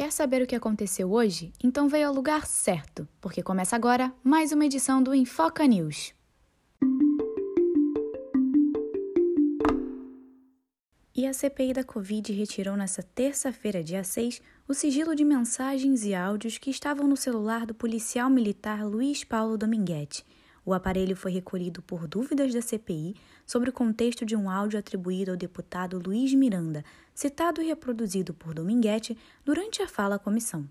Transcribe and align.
Quer 0.00 0.12
saber 0.12 0.40
o 0.40 0.46
que 0.46 0.56
aconteceu 0.56 1.12
hoje? 1.12 1.52
Então 1.62 1.86
veio 1.86 2.08
ao 2.08 2.14
lugar 2.14 2.46
certo, 2.46 3.06
porque 3.20 3.42
começa 3.42 3.76
agora 3.76 4.10
mais 4.24 4.50
uma 4.50 4.64
edição 4.64 5.02
do 5.02 5.14
Infoca 5.14 5.66
News. 5.66 6.14
E 11.14 11.26
a 11.26 11.34
CPI 11.34 11.74
da 11.74 11.84
Covid 11.84 12.32
retirou 12.32 12.78
nesta 12.78 13.02
terça-feira, 13.02 13.84
dia 13.84 14.02
6, 14.02 14.40
o 14.66 14.72
sigilo 14.72 15.14
de 15.14 15.22
mensagens 15.22 16.02
e 16.06 16.14
áudios 16.14 16.56
que 16.56 16.70
estavam 16.70 17.06
no 17.06 17.14
celular 17.14 17.66
do 17.66 17.74
policial 17.74 18.30
militar 18.30 18.82
Luiz 18.86 19.22
Paulo 19.22 19.58
Dominguete. 19.58 20.24
O 20.64 20.74
aparelho 20.74 21.16
foi 21.16 21.32
recolhido 21.32 21.80
por 21.82 22.06
dúvidas 22.06 22.52
da 22.52 22.60
CPI 22.60 23.16
sobre 23.46 23.70
o 23.70 23.72
contexto 23.72 24.26
de 24.26 24.36
um 24.36 24.50
áudio 24.50 24.78
atribuído 24.78 25.30
ao 25.30 25.36
deputado 25.36 26.00
Luiz 26.04 26.32
Miranda, 26.34 26.84
citado 27.14 27.62
e 27.62 27.66
reproduzido 27.66 28.34
por 28.34 28.54
Dominguete 28.54 29.16
durante 29.44 29.82
a 29.82 29.88
fala 29.88 30.16
à 30.16 30.18
comissão. 30.18 30.68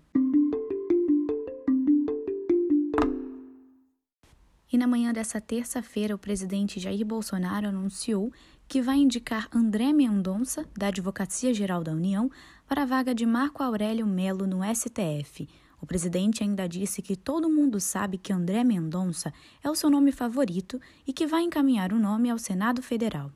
E 4.72 4.78
na 4.78 4.86
manhã 4.86 5.12
dessa 5.12 5.40
terça-feira, 5.40 6.14
o 6.14 6.18
presidente 6.18 6.78
Jair 6.78 7.04
Bolsonaro 7.04 7.66
anunciou 7.66 8.32
que 8.68 8.80
vai 8.80 8.98
indicar 8.98 9.48
André 9.52 9.92
Mendonça, 9.92 10.64
da 10.78 10.86
Advocacia 10.86 11.52
Geral 11.52 11.82
da 11.82 11.90
União, 11.90 12.30
para 12.68 12.82
a 12.82 12.86
vaga 12.86 13.12
de 13.12 13.26
Marco 13.26 13.64
Aurélio 13.64 14.06
Melo 14.06 14.46
no 14.46 14.60
STF. 14.62 15.48
O 15.80 15.86
presidente 15.86 16.42
ainda 16.42 16.68
disse 16.68 17.00
que 17.00 17.16
todo 17.16 17.48
mundo 17.48 17.80
sabe 17.80 18.18
que 18.18 18.32
André 18.32 18.62
Mendonça 18.62 19.32
é 19.64 19.70
o 19.70 19.74
seu 19.74 19.88
nome 19.88 20.12
favorito 20.12 20.80
e 21.06 21.12
que 21.12 21.26
vai 21.26 21.42
encaminhar 21.42 21.92
o 21.92 21.98
nome 21.98 22.28
ao 22.28 22.38
Senado 22.38 22.82
Federal. 22.82 23.32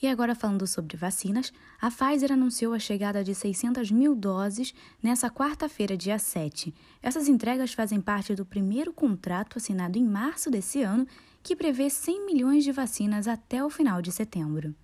E 0.00 0.06
agora 0.06 0.34
falando 0.34 0.66
sobre 0.66 0.96
vacinas, 0.96 1.52
a 1.80 1.90
Pfizer 1.90 2.30
anunciou 2.30 2.74
a 2.74 2.78
chegada 2.78 3.24
de 3.24 3.34
600 3.34 3.90
mil 3.90 4.14
doses 4.14 4.74
nessa 5.02 5.30
quarta-feira, 5.30 5.96
dia 5.96 6.18
7. 6.18 6.72
Essas 7.02 7.28
entregas 7.28 7.72
fazem 7.72 8.00
parte 8.00 8.34
do 8.34 8.44
primeiro 8.44 8.92
contrato 8.92 9.56
assinado 9.56 9.98
em 9.98 10.04
março 10.04 10.50
desse 10.50 10.82
ano, 10.82 11.06
que 11.42 11.56
prevê 11.56 11.88
100 11.88 12.26
milhões 12.26 12.62
de 12.62 12.72
vacinas 12.72 13.26
até 13.26 13.64
o 13.64 13.70
final 13.70 14.02
de 14.02 14.12
setembro. 14.12 14.74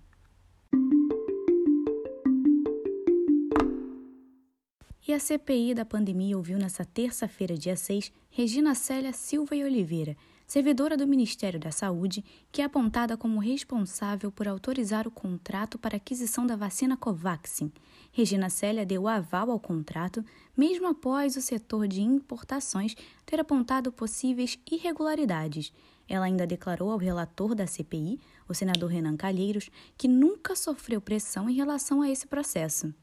E 5.05 5.13
a 5.13 5.19
CPI 5.19 5.73
da 5.73 5.83
pandemia 5.83 6.37
ouviu 6.37 6.57
nesta 6.57 6.85
terça-feira, 6.85 7.57
dia 7.57 7.75
6, 7.75 8.09
Regina 8.29 8.73
Célia 8.73 9.11
Silva 9.11 9.53
e 9.53 9.61
Oliveira, 9.61 10.15
servidora 10.47 10.95
do 10.95 11.05
Ministério 11.05 11.59
da 11.59 11.71
Saúde, 11.71 12.23
que 12.49 12.61
é 12.61 12.65
apontada 12.65 13.17
como 13.17 13.37
responsável 13.37 14.31
por 14.31 14.47
autorizar 14.47 15.05
o 15.05 15.11
contrato 15.11 15.77
para 15.77 15.97
aquisição 15.97 16.47
da 16.47 16.55
vacina 16.55 16.95
Covaxin. 16.95 17.69
Regina 18.13 18.49
Célia 18.49 18.85
deu 18.85 19.05
aval 19.05 19.51
ao 19.51 19.59
contrato, 19.59 20.23
mesmo 20.55 20.87
após 20.87 21.35
o 21.35 21.41
setor 21.41 21.85
de 21.85 22.01
importações 22.01 22.95
ter 23.25 23.41
apontado 23.41 23.91
possíveis 23.91 24.57
irregularidades. 24.71 25.73
Ela 26.07 26.27
ainda 26.27 26.47
declarou 26.47 26.89
ao 26.89 26.97
relator 26.97 27.53
da 27.53 27.67
CPI, 27.67 28.21
o 28.47 28.53
senador 28.53 28.89
Renan 28.89 29.17
Calheiros, 29.17 29.69
que 29.97 30.07
nunca 30.07 30.55
sofreu 30.55 31.01
pressão 31.01 31.49
em 31.49 31.55
relação 31.55 32.01
a 32.01 32.09
esse 32.09 32.25
processo. 32.25 32.93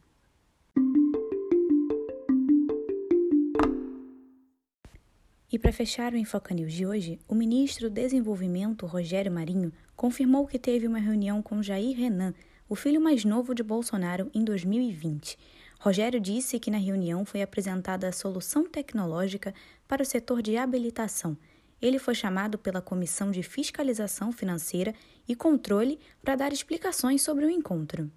E 5.53 5.59
para 5.59 5.73
fechar 5.73 6.12
o 6.12 6.17
Infoca 6.17 6.55
News 6.55 6.73
de 6.73 6.87
hoje, 6.87 7.19
o 7.27 7.34
ministro 7.34 7.91
do 7.91 7.95
Desenvolvimento, 7.95 8.87
Rogério 8.87 9.33
Marinho, 9.33 9.73
confirmou 9.97 10.47
que 10.47 10.61
teve 10.61 10.87
uma 10.87 11.01
reunião 11.01 11.42
com 11.42 11.61
Jair 11.61 11.97
Renan, 11.97 12.33
o 12.69 12.77
filho 12.77 13.01
mais 13.01 13.25
novo 13.25 13.53
de 13.53 13.61
Bolsonaro, 13.61 14.31
em 14.33 14.45
2020. 14.45 15.37
Rogério 15.81 16.20
disse 16.20 16.61
que 16.61 16.70
na 16.70 16.79
reunião 16.79 17.25
foi 17.25 17.42
apresentada 17.42 18.07
a 18.07 18.12
solução 18.12 18.65
tecnológica 18.65 19.53
para 19.89 20.05
o 20.05 20.07
setor 20.07 20.41
de 20.41 20.57
habilitação. 20.57 21.36
Ele 21.83 21.98
foi 21.98 22.14
chamado 22.14 22.57
pela 22.57 22.80
Comissão 22.80 23.33
de 23.33 23.42
Fiscalização 23.42 24.30
Financeira 24.30 24.95
e 25.27 25.35
Controle 25.35 25.98
para 26.23 26.36
dar 26.36 26.53
explicações 26.53 27.23
sobre 27.23 27.45
o 27.45 27.51
encontro. 27.51 28.08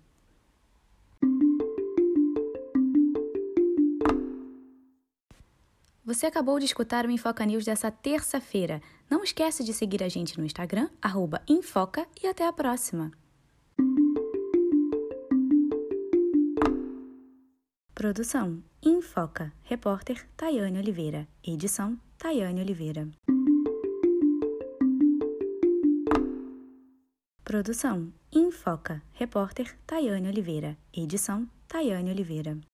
Você 6.14 6.28
acabou 6.28 6.60
de 6.60 6.66
escutar 6.66 7.08
o 7.08 7.10
Infoca 7.10 7.44
News 7.44 7.66
dessa 7.66 7.90
terça-feira. 7.90 8.80
Não 9.10 9.24
esquece 9.24 9.64
de 9.64 9.74
seguir 9.74 10.04
a 10.04 10.08
gente 10.08 10.38
no 10.38 10.46
Instagram, 10.46 10.88
Infoca, 11.48 12.06
e 12.22 12.28
até 12.28 12.46
a 12.46 12.54
próxima. 12.54 13.12
Produção 17.96 18.64
Infoca. 18.80 19.52
Repórter 19.64 20.30
Tayane 20.38 20.78
Oliveira. 20.78 21.28
Edição 21.44 22.00
Tayane 22.20 22.62
Oliveira. 22.62 23.10
Produção 27.44 28.14
Infoca. 28.32 29.02
Repórter 29.14 29.76
Tayane 29.88 30.28
Oliveira. 30.28 30.78
Edição 30.94 31.50
Tayane 31.68 32.12
Oliveira. 32.12 32.60